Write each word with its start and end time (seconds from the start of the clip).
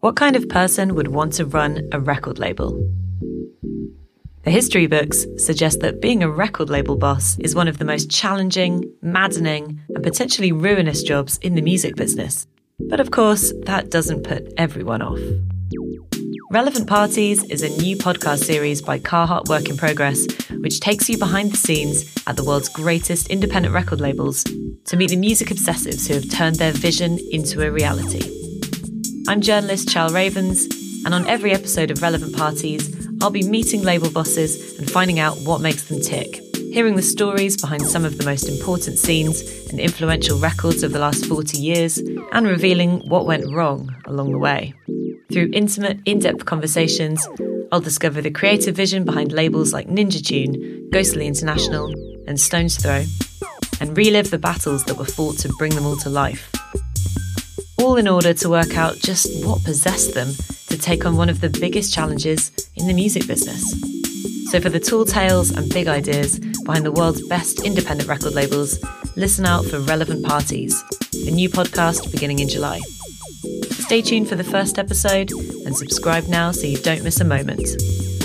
What 0.00 0.14
kind 0.14 0.36
of 0.36 0.48
person 0.48 0.94
would 0.94 1.08
want 1.08 1.32
to 1.34 1.44
run 1.44 1.88
a 1.90 1.98
record 1.98 2.38
label? 2.38 2.70
The 4.44 4.50
history 4.52 4.86
books 4.86 5.26
suggest 5.38 5.80
that 5.80 6.00
being 6.00 6.22
a 6.22 6.30
record 6.30 6.70
label 6.70 6.94
boss 6.94 7.36
is 7.40 7.56
one 7.56 7.66
of 7.66 7.78
the 7.78 7.84
most 7.84 8.08
challenging, 8.08 8.84
maddening, 9.02 9.80
and 9.88 10.04
potentially 10.04 10.52
ruinous 10.52 11.02
jobs 11.02 11.38
in 11.38 11.56
the 11.56 11.62
music 11.62 11.96
business. 11.96 12.46
But 12.78 13.00
of 13.00 13.10
course, 13.10 13.52
that 13.64 13.90
doesn't 13.90 14.22
put 14.22 14.52
everyone 14.56 15.02
off. 15.02 15.18
Relevant 16.52 16.86
Parties 16.86 17.42
is 17.50 17.64
a 17.64 17.82
new 17.82 17.96
podcast 17.96 18.44
series 18.44 18.80
by 18.80 19.00
Carhartt 19.00 19.48
Work 19.48 19.68
in 19.68 19.76
Progress, 19.76 20.28
which 20.60 20.78
takes 20.78 21.08
you 21.10 21.18
behind 21.18 21.50
the 21.50 21.56
scenes 21.56 22.14
at 22.28 22.36
the 22.36 22.44
world's 22.44 22.68
greatest 22.68 23.30
independent 23.30 23.74
record 23.74 24.00
labels 24.00 24.44
to 24.84 24.96
meet 24.96 25.10
the 25.10 25.16
music 25.16 25.48
obsessives 25.48 26.06
who 26.06 26.14
have 26.14 26.30
turned 26.30 26.56
their 26.56 26.72
vision 26.72 27.18
into 27.32 27.66
a 27.66 27.70
reality. 27.72 28.47
I'm 29.28 29.42
journalist 29.42 29.90
Chal 29.90 30.08
Ravens, 30.08 30.66
and 31.04 31.12
on 31.12 31.26
every 31.26 31.52
episode 31.52 31.90
of 31.90 32.00
Relevant 32.00 32.34
Parties, 32.34 33.06
I'll 33.20 33.28
be 33.28 33.42
meeting 33.42 33.82
label 33.82 34.10
bosses 34.10 34.78
and 34.78 34.90
finding 34.90 35.18
out 35.18 35.36
what 35.40 35.60
makes 35.60 35.84
them 35.84 36.00
tick, 36.00 36.40
hearing 36.72 36.96
the 36.96 37.02
stories 37.02 37.60
behind 37.60 37.86
some 37.86 38.06
of 38.06 38.16
the 38.16 38.24
most 38.24 38.48
important 38.48 38.96
scenes 38.96 39.42
and 39.68 39.78
influential 39.78 40.38
records 40.38 40.82
of 40.82 40.94
the 40.94 40.98
last 40.98 41.26
40 41.26 41.58
years, 41.58 41.98
and 42.32 42.46
revealing 42.46 43.06
what 43.10 43.26
went 43.26 43.52
wrong 43.52 43.94
along 44.06 44.32
the 44.32 44.38
way. 44.38 44.72
Through 45.30 45.50
intimate, 45.52 46.00
in 46.06 46.20
depth 46.20 46.46
conversations, 46.46 47.28
I'll 47.70 47.80
discover 47.80 48.22
the 48.22 48.30
creative 48.30 48.74
vision 48.74 49.04
behind 49.04 49.32
labels 49.32 49.74
like 49.74 49.88
Ninja 49.88 50.26
Tune, 50.26 50.88
Ghostly 50.90 51.26
International, 51.26 51.92
and 52.26 52.40
Stones 52.40 52.78
Throw, 52.78 53.04
and 53.78 53.94
relive 53.94 54.30
the 54.30 54.38
battles 54.38 54.84
that 54.84 54.96
were 54.96 55.04
fought 55.04 55.36
to 55.40 55.52
bring 55.58 55.74
them 55.74 55.84
all 55.84 55.98
to 55.98 56.08
life 56.08 56.50
all 57.88 57.96
in 57.96 58.06
order 58.06 58.34
to 58.34 58.50
work 58.50 58.76
out 58.76 58.98
just 58.98 59.42
what 59.46 59.64
possessed 59.64 60.12
them 60.12 60.34
to 60.68 60.76
take 60.76 61.06
on 61.06 61.16
one 61.16 61.30
of 61.30 61.40
the 61.40 61.48
biggest 61.48 61.90
challenges 61.90 62.52
in 62.76 62.86
the 62.86 62.92
music 62.92 63.26
business. 63.26 63.62
So, 64.50 64.60
for 64.60 64.68
the 64.68 64.78
tall 64.78 65.06
tales 65.06 65.50
and 65.50 65.72
big 65.72 65.88
ideas 65.88 66.38
behind 66.38 66.84
the 66.84 66.92
world's 66.92 67.26
best 67.28 67.64
independent 67.64 68.06
record 68.06 68.34
labels, 68.34 68.78
listen 69.16 69.46
out 69.46 69.64
for 69.64 69.80
Relevant 69.80 70.22
Parties, 70.22 70.84
a 71.26 71.30
new 71.30 71.48
podcast 71.48 72.12
beginning 72.12 72.40
in 72.40 72.48
July. 72.50 72.78
Stay 73.70 74.02
tuned 74.02 74.28
for 74.28 74.36
the 74.36 74.44
first 74.44 74.78
episode 74.78 75.32
and 75.64 75.74
subscribe 75.74 76.26
now 76.28 76.50
so 76.50 76.66
you 76.66 76.76
don't 76.76 77.02
miss 77.02 77.20
a 77.20 77.24
moment. 77.24 78.17